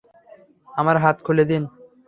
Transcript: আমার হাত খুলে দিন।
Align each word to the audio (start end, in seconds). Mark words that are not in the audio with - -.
আমার 0.67 0.97
হাত 1.03 1.17
খুলে 1.25 1.43
দিন। 1.51 1.63